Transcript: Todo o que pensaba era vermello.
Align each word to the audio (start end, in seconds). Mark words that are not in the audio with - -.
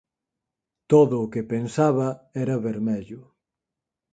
Todo 0.91 1.15
o 1.25 1.29
que 1.33 1.49
pensaba 1.53 2.07
era 2.43 2.61
vermello. 2.67 3.21